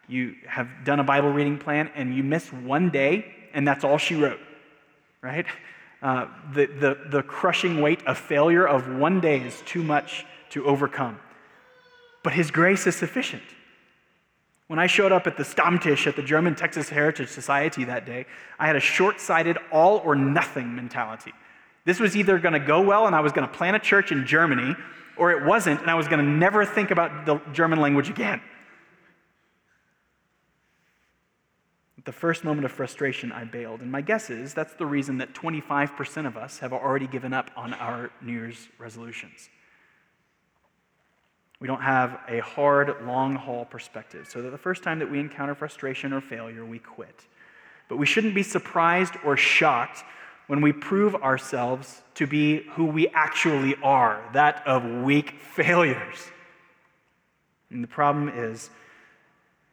[0.09, 3.99] you have done a Bible reading plan and you miss one day, and that's all
[3.99, 4.41] she wrote,
[5.23, 5.47] right?
[6.01, 10.65] Uh, the, the, the crushing weight of failure of one day is too much to
[10.65, 11.19] overcome.
[12.23, 13.43] But His grace is sufficient.
[14.69, 18.27] When I showed up at the Stammtisch at the German Texas Heritage Society that day,
[18.59, 21.33] I had a short sighted, all or nothing mentality.
[21.87, 24.13] This was either going to go well and I was going to plant a church
[24.13, 24.77] in Germany,
[25.17, 28.43] or it wasn't and I was going to never think about the German language again.
[31.97, 33.81] At the first moment of frustration, I bailed.
[33.81, 37.51] And my guess is that's the reason that 25% of us have already given up
[37.57, 39.49] on our New Year's resolutions.
[41.61, 44.29] We don't have a hard, long haul perspective.
[44.31, 47.27] So that the first time that we encounter frustration or failure, we quit.
[47.89, 50.05] But we shouldn't be surprised or shocked
[50.47, 56.31] when we prove ourselves to be who we actually are that of weak failures.
[57.71, 58.71] And the problem is,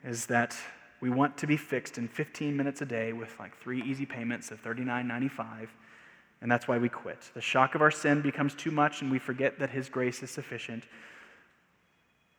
[0.03, 0.55] is that
[1.01, 4.51] we want to be fixed in 15 minutes a day with like three easy payments
[4.51, 5.67] of $39.95,
[6.41, 7.29] and that's why we quit.
[7.33, 10.31] The shock of our sin becomes too much, and we forget that His grace is
[10.31, 10.83] sufficient.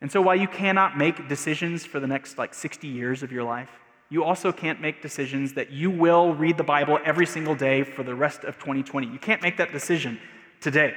[0.01, 3.43] And so, while you cannot make decisions for the next like 60 years of your
[3.43, 3.69] life,
[4.09, 8.03] you also can't make decisions that you will read the Bible every single day for
[8.03, 9.07] the rest of 2020.
[9.07, 10.19] You can't make that decision
[10.61, 10.93] today.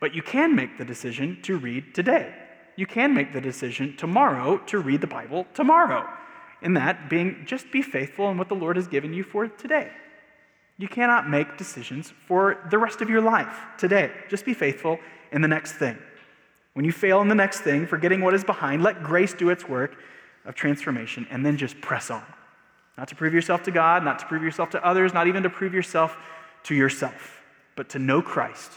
[0.00, 2.34] But you can make the decision to read today.
[2.76, 6.08] You can make the decision tomorrow to read the Bible tomorrow
[6.62, 9.90] in that being just be faithful in what the Lord has given you for today.
[10.76, 14.12] You cannot make decisions for the rest of your life today.
[14.28, 14.98] Just be faithful
[15.32, 15.98] in the next thing.
[16.74, 19.68] When you fail in the next thing, forgetting what is behind, let grace do its
[19.68, 19.96] work
[20.44, 22.24] of transformation and then just press on.
[22.96, 25.50] Not to prove yourself to God, not to prove yourself to others, not even to
[25.50, 26.16] prove yourself
[26.64, 27.42] to yourself,
[27.76, 28.72] but to know Christ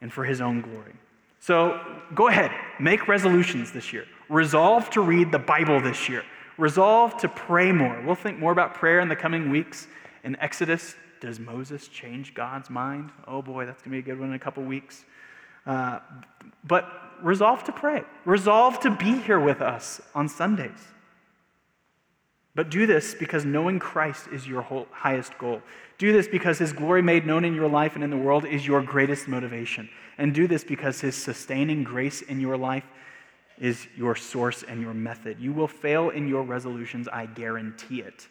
[0.00, 0.94] and for his own glory.
[1.40, 1.80] So
[2.14, 4.06] go ahead, make resolutions this year.
[4.28, 6.24] Resolve to read the Bible this year.
[6.56, 8.00] Resolve to pray more.
[8.04, 9.86] We'll think more about prayer in the coming weeks.
[10.24, 13.10] In Exodus, does Moses change God's mind?
[13.26, 15.04] Oh boy, that's going to be a good one in a couple weeks.
[15.68, 16.90] But
[17.22, 18.02] resolve to pray.
[18.24, 20.80] Resolve to be here with us on Sundays.
[22.54, 25.62] But do this because knowing Christ is your whole, highest goal.
[25.98, 28.66] Do this because his glory made known in your life and in the world is
[28.66, 29.88] your greatest motivation.
[30.16, 32.84] And do this because his sustaining grace in your life
[33.58, 35.38] is your source and your method.
[35.38, 38.26] You will fail in your resolutions, I guarantee it.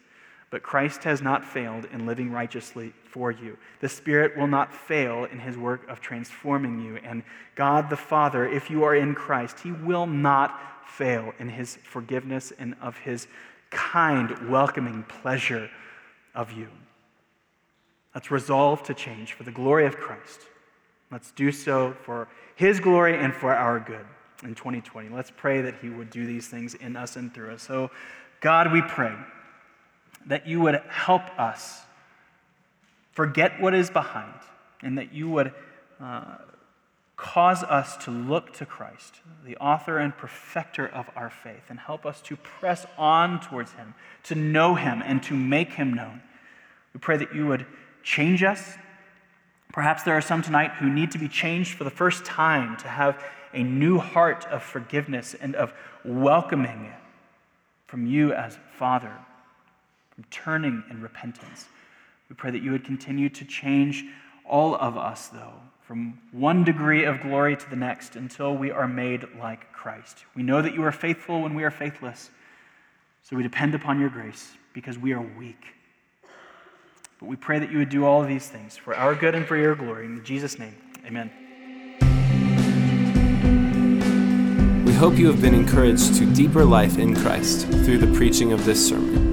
[0.50, 3.58] But Christ has not failed in living righteously for you.
[3.80, 6.96] The Spirit will not fail in his work of transforming you.
[6.96, 7.22] And
[7.54, 12.52] God the Father, if you are in Christ, he will not fail in his forgiveness
[12.58, 13.28] and of his
[13.70, 15.68] kind, welcoming pleasure
[16.34, 16.68] of you.
[18.14, 20.40] Let's resolve to change for the glory of Christ.
[21.10, 24.04] Let's do so for His glory and for our good
[24.42, 25.08] in 2020.
[25.08, 27.62] Let's pray that He would do these things in us and through us.
[27.62, 27.90] So,
[28.40, 29.14] God, we pray
[30.26, 31.82] that you would help us
[33.12, 34.34] forget what is behind
[34.82, 35.52] and that you would
[36.00, 36.36] uh,
[37.16, 42.06] cause us to look to Christ, the author and perfecter of our faith, and help
[42.06, 46.22] us to press on towards Him, to know Him, and to make Him known.
[46.94, 47.66] We pray that you would
[48.04, 48.76] change us.
[49.72, 52.88] Perhaps there are some tonight who need to be changed for the first time, to
[52.88, 55.72] have a new heart of forgiveness and of
[56.04, 56.92] welcoming
[57.86, 59.12] from you as Father,
[60.18, 61.66] from turning in repentance.
[62.28, 64.04] We pray that you would continue to change
[64.44, 65.52] all of us, though,
[65.86, 70.24] from one degree of glory to the next until we are made like Christ.
[70.34, 72.30] We know that you are faithful when we are faithless,
[73.22, 75.76] so we depend upon your grace because we are weak.
[77.20, 79.56] But we pray that you would do all these things for our good and for
[79.56, 80.06] your glory.
[80.06, 80.74] In Jesus' name,
[81.06, 81.30] amen.
[84.84, 88.64] We hope you have been encouraged to deeper life in Christ through the preaching of
[88.64, 89.27] this sermon.